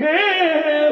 ہیں 0.00 0.88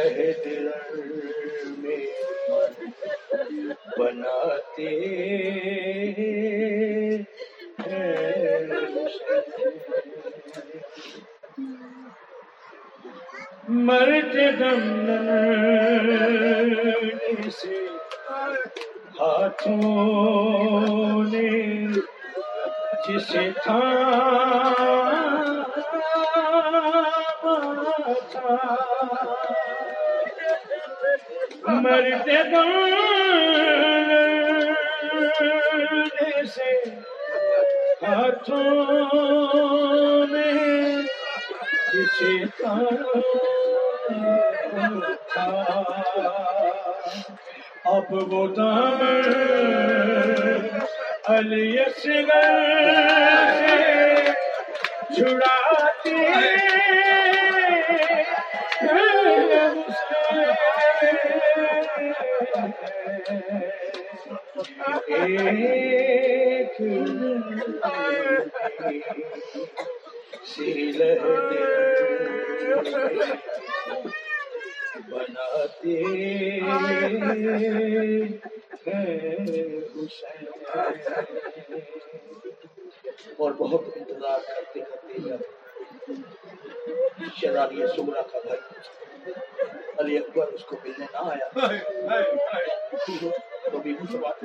سی 0.03 0.69
میں 1.79 1.97
بناتے 3.99 4.89
ہیں۔ 6.19 7.21
مرتے 13.69 14.53
دم 14.53 15.11
سے 17.51 17.77
ہاتھوں 19.21 21.25
نے 21.33 21.51
جسے 23.09 23.51
تھاما 23.65 24.86
مرتے 31.97 32.43
دم 32.51 32.71
سے 36.47 36.73
ہاتھوں 38.03 38.65
میں 40.27 40.53
اب 47.87 48.13
وہ 48.33 48.47
دام 48.57 49.03
علی 51.29 51.79
اصغر 51.79 52.31
سے 53.59 53.77
چھڑاتے 55.15 56.17
ایک 65.39 66.77
سیل 70.47 71.03
بناتے 75.11 75.97
اور 83.37 83.53
بہت 83.53 83.97
انتظار 83.97 84.39
کرتے 84.47 84.81
کرتے 84.81 85.19
جب 85.21 85.41
شراری 87.37 87.87
سمرا 87.97 88.23
کا 88.23 88.39
بھائی 88.45 89.33
علی 89.99 90.19
اکبر 90.19 90.47
اس 90.49 90.65
کو 90.65 90.77
ملنے 90.85 91.07
نہ 91.13 91.21
آیا۔ 91.25 91.49
تو 93.71 93.79
بھی 93.79 93.93
بات 94.19 94.45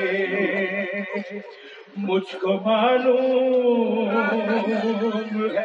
مجھ 1.97 2.35
کو 2.35 2.53
معلوم 2.65 4.09
ہے 5.57 5.63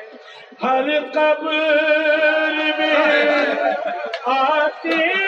ہر 0.62 0.88
قبر 1.12 2.54
میں 2.78 2.94
آتے 4.24 4.96
ہیں۔ 4.96 5.26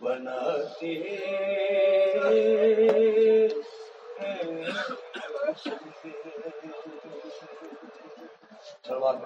بناتے 0.00 0.94
سلوات 8.82 9.18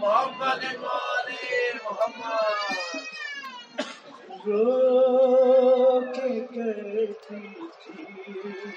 محمد 0.00 0.64
محمد 1.84 2.58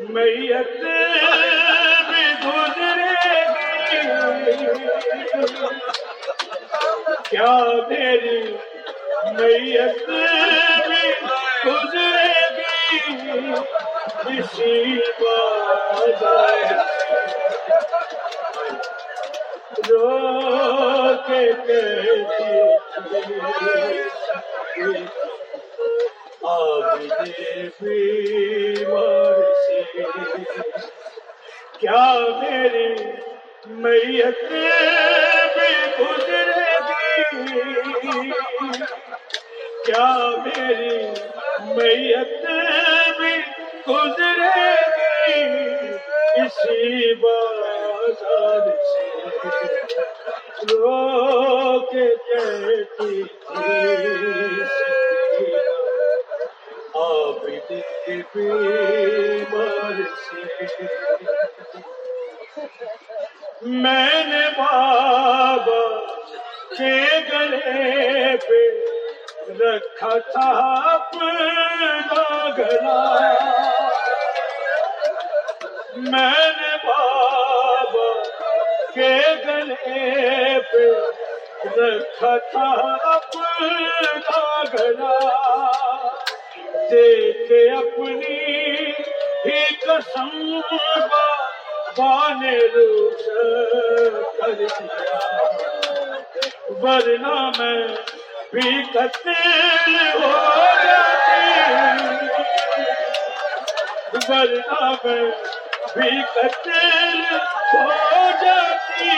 میت 0.00 0.80
بھی 2.08 2.24
گزرے 2.44 3.40
گی۔ 3.54 4.00
کیا 7.30 7.56
میری 7.88 8.40
میت 9.38 10.06
بھی 10.88 11.10
گزرے 11.66 12.32
گی۔ 12.56 13.52
اسی 14.26 15.00
بازار 15.20 16.74
رو 19.88 20.08
کے 21.26 21.52
کہتی 21.66 22.54
تھی 24.74 24.94
آبدے 26.42 27.68
بیمار 27.80 29.27
کیا 31.80 32.18
میری 32.40 32.94
میت 33.66 34.44
بھی 34.48 35.70
گزرے 36.00 36.70
گی؟ 36.88 38.30
کیا 39.86 40.10
میری 40.44 40.98
میت 41.74 42.46
بھی 43.18 43.34
گزرے 43.88 44.74
گی؟ 44.96 45.42
اسی 46.42 47.14
بات 47.14 47.57
میں 63.62 64.24
نے 64.24 64.48
بابا 64.58 65.98
کے 66.78 67.18
گلے 67.32 68.36
پہ 68.36 68.62
رکھا 69.60 70.18
تھا 70.18 70.50
اپنا 70.94 72.50
گلا۔ 72.58 73.32
میں 75.96 76.52
نے 76.60 76.76
بابا 76.86 78.22
کے 78.94 79.16
گلے 79.46 80.58
پہ 80.72 80.90
رکھا 81.78 82.38
تھا 82.38 82.96
اپنا 83.14 84.64
گلا۔ 84.74 85.18
دے 86.90 87.32
کے 87.32 87.70
اپنی 87.70 88.90
ہی 89.46 89.64
قسم 89.74 90.60
بان 91.98 92.44
روش 92.74 93.24
کر 94.40 94.52
دیا۔ 94.52 95.18
ورنہ 96.82 97.50
میں 97.58 97.88
بھی 98.52 98.82
قتل 98.92 99.96
ہو 100.14 100.64
جاتی۔ 100.84 101.66
ورنہ 104.28 104.94
میں 105.04 105.30
بھی 105.94 106.22
قتل 106.34 107.20
ہو 107.74 108.30
جاتی۔ 108.40 109.10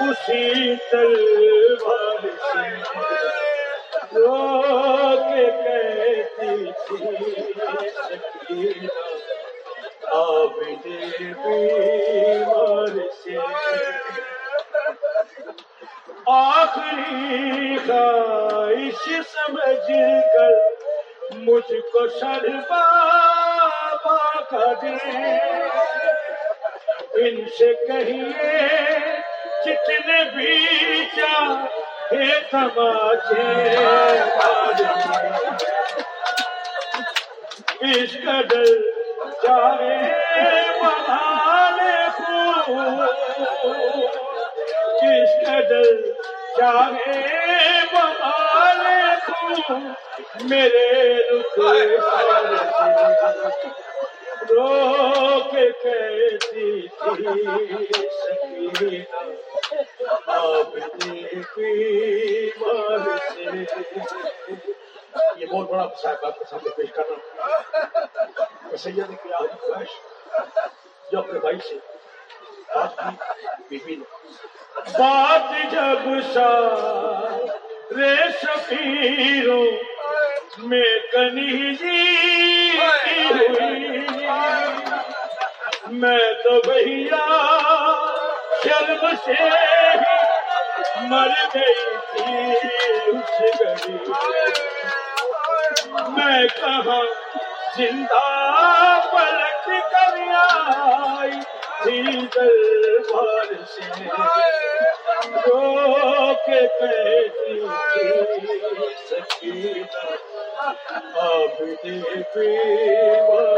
اسی 0.00 0.76
تلوار 0.90 2.26
سے 2.52 2.68
رو 4.14 4.52
کے 5.16 5.46
کہتی 5.50 6.72
تھی 6.88 7.52
سکینہ 7.94 9.31
عابد 10.14 10.86
بیمار 11.44 12.96
سے 13.24 13.36
آخری 16.26 17.76
خواہش 17.86 19.08
سمجھ 19.32 19.90
کر 20.34 20.54
مجھ 21.36 21.72
کو 21.92 22.06
سر 22.18 22.46
کا 22.68 22.84
دے، 24.82 24.94
ان 27.22 27.44
سے 27.58 27.72
کہیے 27.86 28.60
جتنے 29.64 30.22
بھی 30.36 30.56
چاہے 31.16 32.28
تماچے۔ 32.50 33.46
اس 37.92 38.12
قدر 38.24 38.91
چاہے 39.42 39.96
بہانے 40.80 41.94
قدر 45.44 45.88
میرے 50.44 50.88
رخ 51.18 51.58
رو 54.50 55.40
کے 55.50 55.66
کہتی 55.82 56.70
تھی 56.88 57.44
سکینہ 58.10 59.02
آپ 60.26 60.76
بیمار 61.56 62.98
سے 63.34 63.44
یہ 65.36 65.46
بہت 65.46 65.70
بڑا 65.70 65.86
صاحب 66.02 66.26
آپ 66.26 66.38
کے 66.38 66.44
سامنے 66.50 66.70
پیش 66.76 66.90
کر 66.92 67.02
رہا 67.10 67.16
ہوں۔ 67.16 68.11
کہ 68.72 68.78
سید 68.78 69.22
کی 69.22 69.32
آج 69.32 69.60
خواہش؟ 69.60 69.88
جو 71.12 71.18
اپنے 71.18 71.38
بھائی 71.38 71.56
سے۔ 71.68 71.74
بات 72.74 72.96
کی، 72.96 73.16
بیوی 73.68 73.96
نے۔ 73.96 74.04
بات 74.98 75.72
جب 75.72 76.08
سا 76.34 76.48
رے 77.96 78.16
شفیروں 78.42 79.64
میں 80.58 80.98
کنیزی 81.12 81.72
جی 81.72 82.78
کی 83.04 83.24
ہوئی۔ 83.24 84.26
میں 85.86 86.32
تو 86.44 86.72
بھیا 86.72 87.26
جنم 88.64 89.06
سے 89.24 89.42
مر 91.00 91.28
گئی 91.54 91.96
تھی 92.12 92.48
اس 93.06 93.40
گھڑی 93.40 93.98
میں 96.08 96.46
کہاں 96.60 97.02
زندہ 97.76 98.20
پلٹ 99.12 99.66
کر 99.92 100.18
آئی 100.38 101.40
تھی 101.82 102.02
دربار 102.34 103.52
سے 103.66 104.04
رو 105.46 106.32
کے 106.46 106.60
کہتی 106.80 107.60
تھی 107.92 108.94
سکینہ۔ 109.08 110.04
اب 111.18 111.58
دیوار 111.84 112.22
سے 112.34 113.51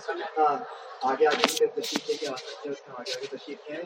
آگے 0.00 1.26
آگے 1.26 1.66
تشریف 1.66 2.08
لے 2.08 2.14
کے 2.14 2.26
آ 2.28 2.34
سکتے 2.36 2.68
ہیں 2.68 2.74
آگے 2.98 3.12
آگے 3.12 3.36
تشریف 3.36 3.70
لے 3.70 3.82